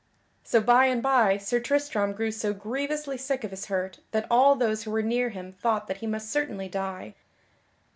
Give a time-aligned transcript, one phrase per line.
[0.43, 4.55] So by and by Sir Tristram grew so grievously sick of his hurt that all
[4.55, 7.13] those who were near him thought that he must certainly die.